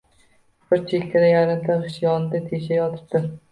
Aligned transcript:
Bir 0.73 0.81
chekkada 0.93 1.29
yarimta 1.33 1.77
g‘isht, 1.85 2.01
yonida 2.07 2.43
tesha 2.51 2.83
yotibdi. 2.83 3.25